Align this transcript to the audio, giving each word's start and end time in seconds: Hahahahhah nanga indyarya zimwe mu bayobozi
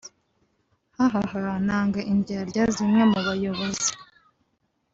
Hahahahhah 0.95 1.57
nanga 1.67 1.99
indyarya 2.11 2.63
zimwe 2.75 3.01
mu 3.11 3.19
bayobozi 3.27 3.91